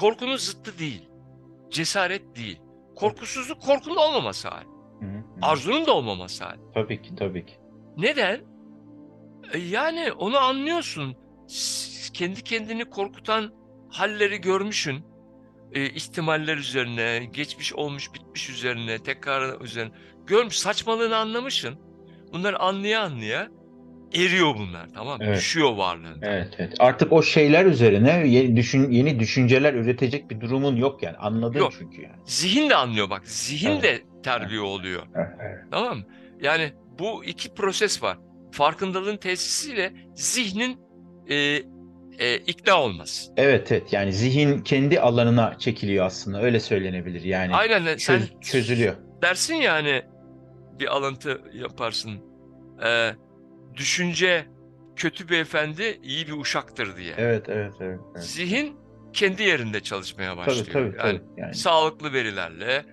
[0.00, 1.08] korkunun zıttı değil.
[1.70, 2.60] Cesaret değil.
[2.96, 4.66] Korkusuzluk korkunun olmaması hali.
[5.42, 6.60] Arzunun da olmaması hali.
[6.74, 7.54] Tabii ki tabii ki.
[7.96, 8.40] Neden?
[9.52, 11.16] E, Yani onu anlıyorsun.
[12.14, 13.52] Kendi kendini korkutan
[13.90, 15.04] halleri görmüşsün.
[15.72, 19.92] E, ihtimaller üzerine, geçmiş olmuş bitmiş üzerine, tekrar üzerine.
[20.26, 21.74] Görmüş, saçmalığını anlamışsın.
[22.32, 23.48] Bunları anlaya anlaya
[24.14, 25.24] eriyor bunlar tamam mı?
[25.24, 25.36] Evet.
[25.36, 26.26] Düşüyor varlığında.
[26.26, 26.72] Evet, evet.
[26.78, 31.16] Artık o şeyler üzerine yeni, düşün, yeni düşünceler üretecek bir durumun yok yani.
[31.16, 31.72] Anladın Yok.
[31.78, 32.16] çünkü yani.
[32.24, 33.28] Zihin de anlıyor bak.
[33.28, 33.82] Zihin Evet.
[33.82, 35.02] de terbiye oluyor.
[35.14, 35.58] Evet.
[35.70, 36.04] Tamam mı?
[36.40, 38.18] Yani bu iki proses var.
[38.52, 40.78] Farkındalığın tesisiyle zihnin
[41.28, 41.34] e,
[42.18, 43.32] e, ikna olması.
[43.36, 43.92] Evet, evet.
[43.92, 46.42] Yani zihin kendi alanına çekiliyor aslında.
[46.42, 47.22] Öyle söylenebilir.
[47.22, 48.94] Yani Aynen sen çöz- çözülüyor.
[49.22, 50.02] dersin yani
[50.78, 52.12] bir alıntı yaparsın.
[52.86, 53.10] E,
[53.76, 54.46] düşünce
[54.96, 57.14] kötü bir efendi iyi bir uşaktır diye.
[57.18, 58.00] Evet, evet, evet.
[58.14, 58.24] evet.
[58.24, 58.76] Zihin
[59.12, 60.66] kendi yerinde çalışmaya Tabii, başlıyor.
[60.72, 61.40] tabii, yani tabii.
[61.40, 62.84] Yani, sağlıklı verilerle,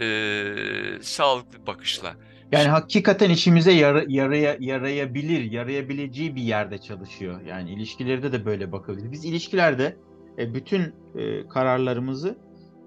[0.00, 2.14] e, sağlıklı bakışla.
[2.52, 7.40] Yani hakikaten işimize yara, yaraya, yarayabilir, yarayabileceği bir yerde çalışıyor.
[7.40, 9.12] Yani ilişkilerde de böyle bakabilir.
[9.12, 9.96] Biz ilişkilerde
[10.38, 12.38] e, bütün e, kararlarımızı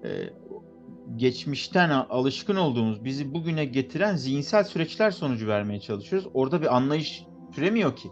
[0.04, 0.10] e,
[1.16, 6.28] geçmişten alışkın olduğumuz, bizi bugüne getiren zihinsel süreçler sonucu vermeye çalışıyoruz.
[6.34, 8.08] Orada bir anlayış türemiyor ki.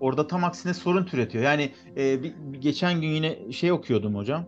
[0.00, 1.44] Orada tam aksine sorun türetiyor.
[1.44, 4.46] Yani e, bir geçen gün yine şey okuyordum hocam.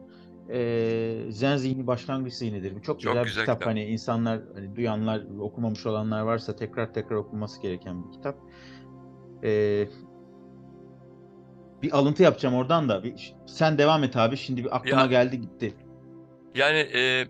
[0.51, 2.71] E, Zen zihni başlangıç zihnidir.
[2.75, 3.57] Bu çok, Çok güzel bir güzel kitap.
[3.59, 3.71] kitap.
[3.71, 8.37] Hani insanlar, hani duyanlar, okumamış olanlar varsa tekrar tekrar okunması gereken bir kitap.
[9.45, 9.85] E,
[11.83, 13.05] bir alıntı yapacağım oradan da.
[13.05, 14.37] Bir, sen devam et abi.
[14.37, 15.75] Şimdi bir aklıma Ya- geldi gitti.
[16.55, 17.25] Yani e,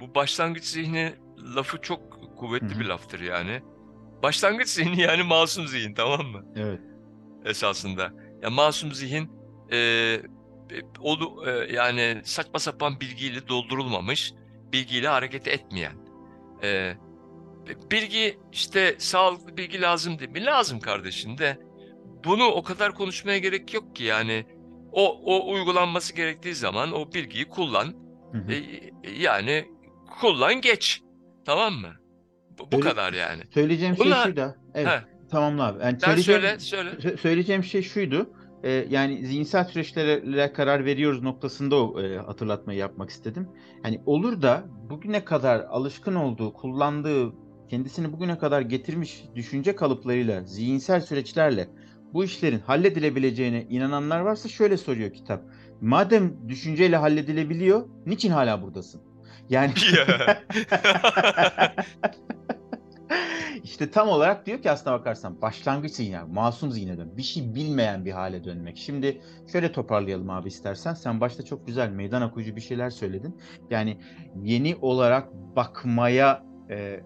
[0.00, 1.12] bu başlangıç zihni
[1.56, 2.00] lafı çok
[2.36, 2.80] kuvvetli Hı hı.
[2.80, 3.60] bir laftır yani.
[4.22, 6.44] Başlangıç zihni yani masum zihin tamam mı?
[6.56, 6.80] Evet.
[7.44, 8.10] esasında.
[8.42, 9.30] Ya masum zihin
[9.72, 9.76] e,
[10.70, 14.32] e, olu, e, yani saçma sapan bilgiyle doldurulmamış,
[14.72, 15.92] bilgiyle hareket etmeyen.
[16.62, 16.94] E,
[17.90, 20.44] bilgi işte sağlıklı bilgi lazım değil mi?
[20.44, 21.58] Lazım kardeşim de.
[22.24, 24.46] Bunu o kadar konuşmaya gerek yok ki yani.
[24.92, 27.94] O, o uygulanması gerektiği zaman o bilgiyi kullan.
[28.32, 28.52] Hı hı.
[28.52, 28.62] E,
[29.18, 29.68] yani
[30.20, 31.02] kullan geç.
[31.46, 31.92] Tamam mı?
[32.58, 33.42] Bu, bu Söyle- kadar yani.
[33.54, 34.56] Söyleyeceğim şey Bunlar- şuydu.
[34.74, 34.88] Evet.
[34.88, 35.00] Heh.
[35.30, 35.82] Tamamla abi.
[35.82, 36.90] Yani Sen söyleyeceğim, söyle, söyle.
[36.90, 38.30] sö- söyleyeceğim şey şuydu.
[38.64, 43.48] Ee, yani zihinsel süreçlere karar veriyoruz noktasında o e, hatırlatmayı yapmak istedim.
[43.84, 47.32] Yani olur da bugüne kadar alışkın olduğu, kullandığı,
[47.68, 51.68] kendisini bugüne kadar getirmiş düşünce kalıplarıyla, zihinsel süreçlerle
[52.12, 55.42] bu işlerin halledilebileceğine inananlar varsa şöyle soruyor kitap.
[55.80, 59.02] Madem düşünceyle halledilebiliyor, niçin hala buradasın?
[59.48, 59.72] Yani
[60.16, 60.42] Ya.
[63.62, 67.16] İşte tam olarak diyor ki aslına bakarsan başlangıç zihni, masum zihne dön.
[67.16, 68.76] Bir şey bilmeyen bir hale dönmek.
[68.76, 69.20] Şimdi
[69.52, 70.94] şöyle toparlayalım abi istersen.
[70.94, 73.40] Sen başta çok güzel meydan okuyucu bir şeyler söyledin.
[73.70, 73.98] Yani
[74.42, 77.00] yeni olarak bakmaya e,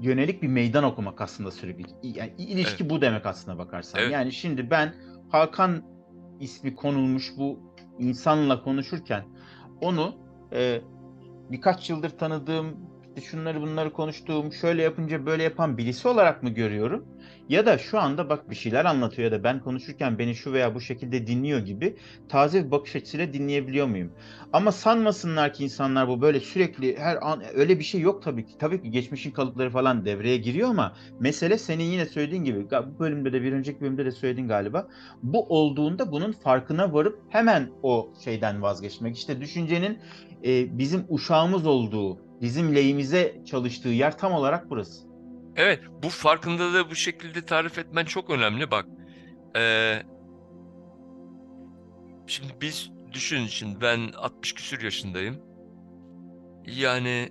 [0.00, 1.84] yönelik bir meydan okumak aslında sürekli.
[2.02, 4.00] Yani ilişki bu demek aslına bakarsan.
[4.00, 4.12] Evet.
[4.12, 4.94] Yani şimdi ben
[5.28, 5.82] Hakan
[6.40, 7.58] ismi konulmuş bu
[7.98, 9.24] insanla konuşurken
[9.80, 10.14] onu
[10.52, 10.80] e,
[11.50, 12.76] birkaç yıldır tanıdığım,
[13.16, 17.04] işte şunları bunları konuştuğum, şöyle yapınca böyle yapan birisi olarak mı görüyorum?
[17.48, 20.74] Ya da şu anda bak bir şeyler anlatıyor ya da ben konuşurken beni şu veya
[20.74, 21.96] bu şekilde dinliyor gibi
[22.28, 24.12] taze bir bakış açısıyla dinleyebiliyor muyum?
[24.52, 28.58] Ama sanmasınlar ki insanlar bu böyle sürekli her an öyle bir şey yok tabii ki.
[28.58, 33.32] Tabii ki geçmişin kalıpları falan devreye giriyor ama mesele senin yine söylediğin gibi bu bölümde
[33.32, 34.88] de bir önceki bölümde de söyledin galiba.
[35.22, 39.16] Bu olduğunda bunun farkına varıp hemen o şeyden vazgeçmek.
[39.16, 39.98] İşte düşüncenin
[40.44, 45.06] e, bizim uşağımız olduğu, bizim lehimize çalıştığı yer tam olarak burası.
[45.56, 48.70] Evet, bu farkındalığı bu şekilde tarif etmen çok önemli.
[48.70, 48.86] Bak,
[49.56, 50.02] eee,
[52.26, 55.42] şimdi biz düşün şimdi ben 60 küsür yaşındayım.
[56.66, 57.28] Yani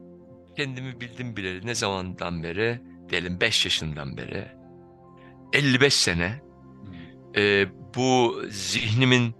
[0.58, 4.48] kendimi bildim bileli ne zamandan beri, diyelim 5 yaşından beri,
[5.54, 6.42] 55 sene
[7.36, 9.36] eee, bu zihnimin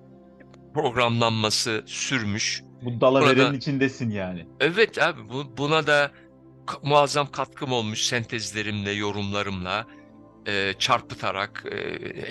[0.74, 2.64] programlanması sürmüş.
[2.86, 4.46] Bu dalaverenin Burada- içindesin yani.
[4.60, 6.12] Evet abi bu, buna da
[6.84, 9.88] muazzam katkım olmuş sentezlerimle, yorumlarımla,
[10.48, 11.76] e, çarpıtarak, e,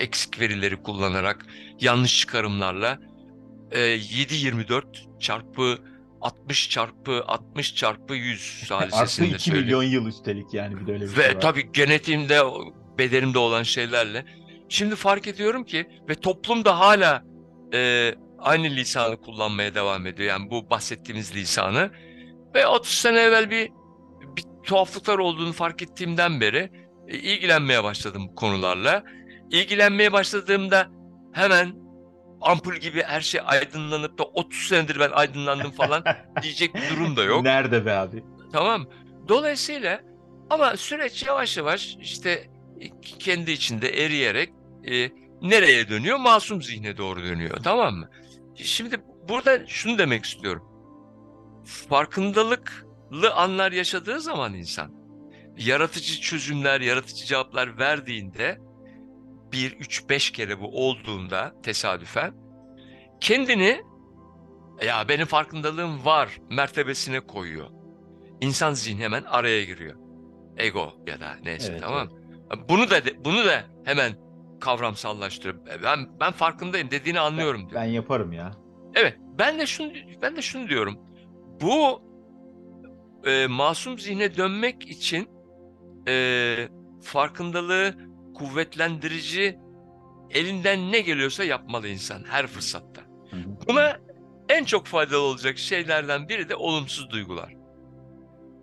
[0.03, 1.45] eksik verileri kullanarak,
[1.79, 2.99] yanlış çıkarımlarla
[3.71, 4.83] e, 7-24
[5.19, 5.77] çarpı
[6.21, 9.65] 60 çarpı 60 çarpı 100 Artı salisesinde 2 söyleyeyim.
[9.65, 11.41] milyon yıl üstelik yani bir de öyle bir şey Ve var.
[11.41, 12.41] tabii genetiğimde,
[12.97, 14.25] bedenimde olan şeylerle.
[14.69, 17.23] Şimdi fark ediyorum ki ve toplum da hala
[17.73, 20.29] e, aynı lisanı kullanmaya devam ediyor.
[20.29, 21.91] Yani bu bahsettiğimiz lisanı.
[22.55, 23.71] Ve 30 sene evvel bir,
[24.37, 26.71] bir tuhaflıklar olduğunu fark ettiğimden beri
[27.07, 29.03] e, ilgilenmeye başladım bu konularla.
[29.51, 30.87] İlgilenmeye başladığımda
[31.33, 31.75] hemen
[32.41, 36.03] ampul gibi her şey aydınlanıp da 30 senedir ben aydınlandım falan
[36.41, 37.43] diyecek bir durum da yok.
[37.43, 38.23] Nerede be abi?
[38.53, 38.87] Tamam.
[39.27, 40.01] Dolayısıyla
[40.49, 42.29] ama süreç yavaş yavaş işte
[42.79, 42.87] e,
[43.19, 44.49] kendi içinde eriyerek
[44.91, 45.09] e,
[45.41, 46.17] nereye dönüyor?
[46.17, 47.57] Masum zihne doğru dönüyor.
[47.63, 48.09] Tamam mı?
[48.55, 50.63] Şimdi burada şunu demek istiyorum.
[51.89, 54.91] Farkındalıklı anlar yaşadığı zaman insan
[55.57, 58.57] yaratıcı çözümler, yaratıcı cevaplar verdiğinde
[59.51, 62.33] bir, üç, beş kere bu olduğunda tesadüfen
[63.21, 63.81] kendini
[64.85, 67.69] ya benim farkındalığım var mertebesine koyuyor.
[68.41, 69.95] İnsan zihni hemen araya giriyor.
[70.57, 72.09] Ego ya da neyse Evet, tamam.
[72.69, 74.13] Bunu da bunu da hemen
[74.63, 77.81] kavramsallaştırıp ben ben farkındayım dediğini anlıyorum diyor.
[77.81, 78.51] Ben yaparım ya.
[78.95, 80.97] Evet, ben de şunu ben de şunu diyorum.
[81.61, 82.01] Bu
[83.25, 85.29] e, masum zihne dönmek için
[86.07, 86.55] e,
[87.01, 87.95] farkındalığı
[88.35, 89.59] kuvvetlendirici
[90.29, 93.01] elinden ne geliyorsa yapmalı insan her fırsatta.
[93.67, 93.97] Buna
[94.49, 97.53] en çok faydalı olacak şeylerden biri de olumsuz duygular.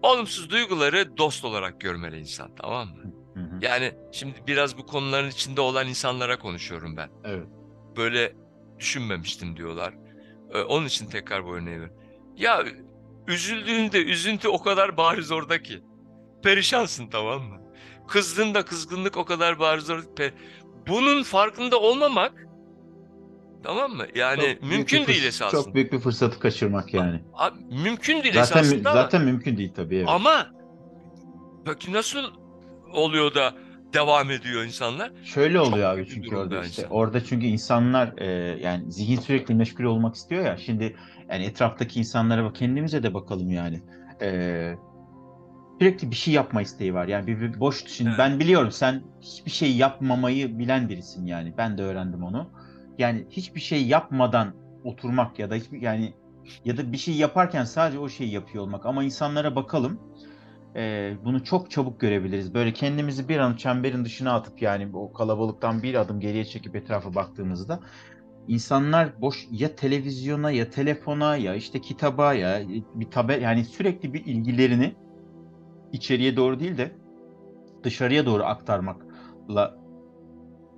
[0.02, 3.12] Olumsuz duyguları dost olarak görmeli insan, tamam mı?
[3.34, 3.58] Hı hı.
[3.62, 7.10] Yani şimdi biraz bu konuların içinde olan insanlara konuşuyorum ben.
[7.24, 7.46] Evet.
[7.96, 8.32] Böyle
[8.78, 9.94] düşünmemiştim diyorlar.
[10.54, 11.90] Ee, onun için tekrar bu örneği ver.
[12.36, 12.64] Ya
[13.28, 15.82] Üzüldüğünde üzüntü o kadar bariz orada ki.
[16.42, 17.56] Perişansın tamam mı?
[18.08, 20.14] Kızdığında kızgınlık o kadar bariz orada.
[20.14, 20.32] ki.
[20.88, 22.32] Bunun farkında olmamak
[23.62, 24.06] tamam mı?
[24.14, 25.62] Yani Çok mümkün değil esasında.
[25.62, 27.20] Çok büyük bir fırsatı kaçırmak yani.
[27.34, 30.08] Abi, mümkün değil Zaten esasında ama- zaten mümkün değil tabii evet.
[30.08, 30.46] ama
[31.64, 32.24] peki nasıl
[32.92, 33.54] oluyor da
[33.92, 35.12] devam ediyor insanlar?
[35.24, 36.96] Şöyle oluyor abi kötü çünkü orada işte insan.
[36.96, 38.26] orada çünkü insanlar e,
[38.60, 40.56] yani zihin sürekli meşgul olmak istiyor ya.
[40.56, 40.96] Şimdi
[41.30, 43.82] yani etraftaki insanlara bak kendimize de bakalım yani.
[44.22, 44.74] E,
[45.80, 47.08] sürekli bir şey yapma isteği var.
[47.08, 48.06] Yani bir, bir boş düşün.
[48.06, 48.18] Evet.
[48.18, 51.54] Ben biliyorum sen hiçbir şey yapmamayı bilen birisin yani.
[51.58, 52.50] Ben de öğrendim onu.
[52.98, 56.14] Yani hiçbir şey yapmadan oturmak ya da hiçbir yani
[56.64, 58.86] ya da bir şey yaparken sadece o şeyi yapıyor olmak.
[58.86, 60.00] Ama insanlara bakalım.
[60.76, 62.54] Ee, bunu çok çabuk görebiliriz.
[62.54, 67.14] Böyle kendimizi bir an çemberin dışına atıp yani o kalabalıktan bir adım geriye çekip etrafa
[67.14, 67.80] baktığımızda
[68.48, 72.62] insanlar boş ya televizyona ya telefona ya işte kitaba ya
[72.94, 74.94] bir tabel yani sürekli bir ilgilerini
[75.92, 76.96] içeriye doğru değil de
[77.82, 79.79] dışarıya doğru aktarmakla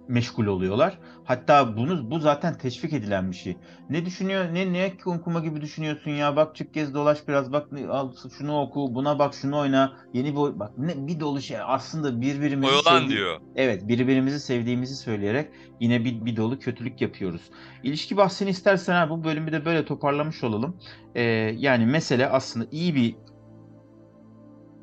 [0.08, 0.98] meşgul oluyorlar.
[1.24, 3.56] Hatta bunu bu zaten teşvik edilen bir şey.
[3.90, 4.44] Ne düşünüyor?
[4.54, 6.36] Ne ne kuma gibi düşünüyorsun ya?
[6.36, 9.92] Bak çık gez dolaş biraz bak al şunu oku, buna bak şunu oyna.
[10.14, 13.40] Yeni bir bak ne bir dolu şey aslında birbirimizi Oyalan sevdi- diyor.
[13.56, 15.48] Evet, birbirimizi sevdiğimizi söyleyerek
[15.80, 17.50] yine bir, bir dolu kötülük yapıyoruz.
[17.82, 20.76] İlişki bahsini istersen ha, bu bölümü de böyle toparlamış olalım.
[21.14, 21.22] Ee,
[21.58, 23.16] yani mesele aslında iyi bir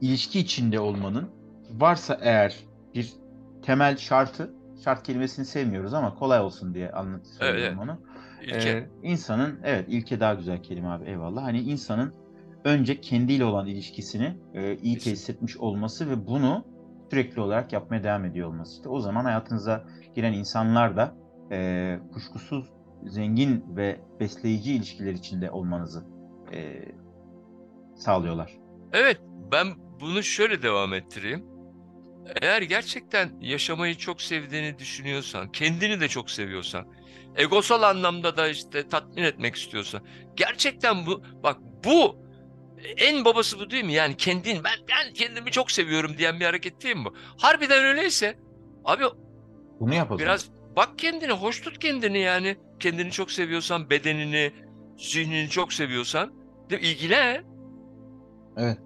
[0.02, 1.30] ilişki içinde olmanın
[1.72, 2.56] varsa eğer
[2.96, 3.14] bir
[3.62, 4.54] temel şartı,
[4.84, 7.90] şart kelimesini sevmiyoruz ama kolay olsun diye anlat söylüyorum evet.
[7.90, 8.02] onu.
[8.44, 8.70] İlke.
[8.70, 11.44] Ee, insanın evet ilke daha güzel kelime abi eyvallah.
[11.44, 12.14] Hani insanın
[12.64, 15.12] önce kendiyle olan ilişkisini e, iyi Kesin.
[15.12, 16.66] tesis etmiş olması ve bunu
[17.10, 18.76] sürekli olarak yapmaya devam ediyor olması.
[18.78, 21.16] İşte o zaman hayatınıza giren insanlar da
[21.52, 26.06] e, kuşkusuz zengin ve besleyici ilişkiler içinde olmanızı
[26.54, 26.86] e,
[27.96, 28.58] sağlıyorlar.
[28.94, 29.68] Evet, ben
[30.02, 31.59] bunu şöyle devam ettireyim.
[32.42, 36.88] Eğer gerçekten yaşamayı çok sevdiğini düşünüyorsan, kendini de çok seviyorsan,
[37.36, 40.02] egosal anlamda da işte tatmin etmek istiyorsan,
[40.36, 42.30] gerçekten bu, bak bu
[42.98, 43.94] en babası bu değil mi?
[43.94, 47.14] Yani kendin, ben, ben kendimi çok seviyorum diyen bir hareket değil mi bu?
[47.38, 48.40] Harbiden öyleyse,
[48.86, 49.04] abi
[49.80, 50.20] Bunu yap o zaman.
[50.20, 52.58] biraz bak kendine, hoş tut kendini yani.
[52.80, 54.52] Kendini çok seviyorsan, bedenini,
[54.98, 56.34] zihnini çok seviyorsan,
[56.70, 57.44] ilgilen.
[58.58, 58.78] Evet,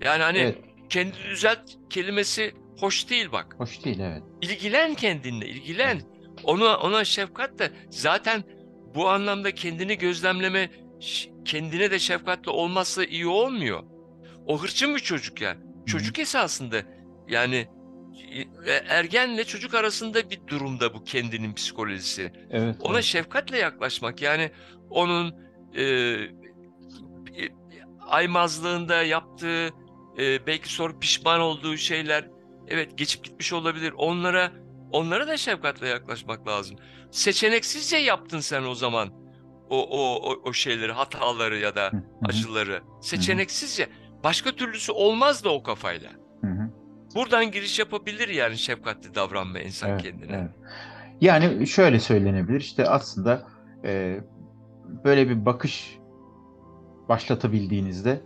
[0.00, 0.58] Yani hani evet.
[0.90, 3.54] Kendi düzelt kelimesi hoş değil bak.
[3.58, 4.22] Hoş değil evet.
[4.42, 6.00] İlgilen kendinle, ilgilen.
[6.44, 8.42] Ona ona şefkatle zaten
[8.94, 10.70] bu anlamda kendini gözlemleme
[11.44, 13.82] kendine de şefkatli olmazsa iyi olmuyor.
[14.46, 15.60] O hırçın bir çocuk yani.
[15.86, 16.82] Çocuk esasında
[17.28, 17.68] yani
[18.66, 22.32] e, ergenle çocuk arasında bir durumda bu kendinin psikolojisi.
[22.50, 22.76] Evet.
[22.80, 23.04] Ona evet.
[23.04, 24.50] şefkatle yaklaşmak yani
[24.90, 25.34] onun
[25.76, 26.16] e,
[28.00, 29.70] aymazlığında yaptığı
[30.18, 32.30] e, belki sonra pişman olduğu şeyler
[32.68, 33.92] evet geçip gitmiş olabilir.
[33.96, 34.52] Onlara
[34.92, 36.76] onlara da şefkatle yaklaşmak lazım.
[37.10, 39.08] Seçeneksizce yaptın sen o zaman
[39.70, 41.90] o o o, o şeyleri, hataları ya da
[42.24, 42.82] acıları.
[43.00, 43.88] Seçeneksizce.
[44.24, 46.10] Başka türlüsü olmaz da o kafayla.
[47.14, 50.36] Buradan giriş yapabilir yani şefkatli davranma insan Evet, kendine.
[50.36, 50.50] evet.
[51.20, 53.46] Yani şöyle söylenebilir işte aslında
[53.84, 54.20] e,
[55.04, 55.98] böyle bir bakış
[57.08, 58.20] başlatabildiğinizde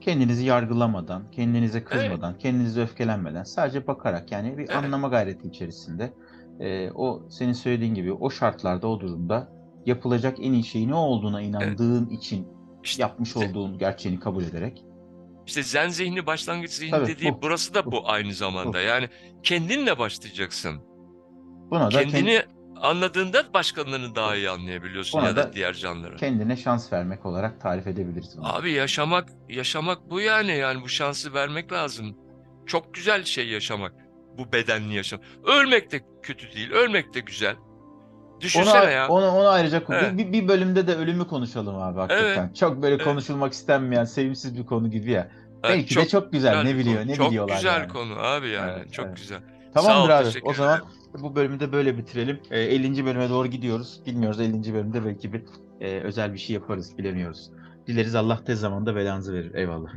[0.00, 4.70] kendinizi yargılamadan, kendinize kızmadan, kendinize öfkelenmeden sadece bakarak yani bir Evet.
[4.76, 6.12] anlama gayreti içerisinde
[6.60, 9.52] e, o senin söylediğin gibi o şartlarda o durumda
[9.86, 12.48] yapılacak en iyi şey ne olduğuna inandığın için
[12.84, 14.84] İşte- yapmış işte- olduğun gerçeğini kabul ederek
[15.46, 18.72] İşte zen zihni, başlangıç zihni Tabii, dediği bu, burası da bu, bu aynı zamanda.
[18.72, 18.82] bu.
[18.82, 19.08] Yani
[19.42, 20.76] kendinle başlayacaksın.
[21.70, 22.42] buna da kendi- Kendini
[22.82, 26.16] anladığında başkalarını daha iyi anlayabiliyorsun Buna ya da, da diğer canlıları.
[26.16, 28.54] kendine şans vermek olarak tarif edebiliriz bunu.
[28.56, 30.56] Abi yaşamak, yaşamak bu yani.
[30.56, 32.16] Yani bu şansı vermek lazım.
[32.66, 33.92] Çok güzel şey yaşamak.
[34.38, 35.20] Bu bedenli yaşam.
[35.44, 36.70] Ölmek de kötü değil.
[36.70, 37.56] Ölmek de güzel.
[38.40, 39.08] Düşünsene Onu, ya.
[39.08, 40.18] onu, onu ayrıca Evet.
[40.18, 42.52] bir, bir bölümde de ölümü konuşalım abi hakikaten.
[42.52, 43.04] Çok böyle Evet.
[43.04, 45.28] konuşulmak istenmeyen, sevimsiz bir konu gibi ya.
[45.64, 46.62] Evet, Belki de çok güzel.
[46.62, 47.10] Ne bir biliyor, konu.
[47.10, 47.88] ne çok biliyorlar güzel yani.
[47.88, 48.72] konu abi yani.
[48.76, 49.16] Evet, çok evet.
[49.16, 49.38] güzel.
[49.74, 50.40] Tamamdır Sağ ol, abi.
[50.42, 50.80] O zaman.
[51.14, 52.40] Bu bölümü de böyle bitirelim.
[52.50, 53.04] Ee, 50.
[53.06, 54.02] bölüme doğru gidiyoruz.
[54.06, 54.74] Bilmiyoruz 50.
[54.74, 55.44] bölümde belki bir
[55.80, 57.50] e, özel bir şey yaparız bilemiyoruz.
[57.86, 59.54] Dileriz Allah tez zamanda belanızı verir.
[59.54, 59.90] Eyvallah.